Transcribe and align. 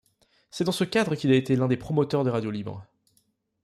C'est 0.49 0.63
dans 0.63 0.71
ce 0.71 0.83
cadre 0.83 1.13
qu'il 1.13 1.29
a 1.31 1.35
été 1.35 1.55
l'un 1.55 1.67
des 1.67 1.77
promoteurs 1.77 2.23
des 2.23 2.31
radios 2.31 2.49
libres. 2.49 2.87